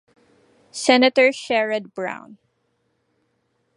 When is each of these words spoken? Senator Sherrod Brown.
Senator 0.71 1.29
Sherrod 1.29 1.93
Brown. 1.93 2.39